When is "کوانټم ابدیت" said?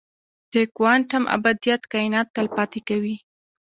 0.75-1.81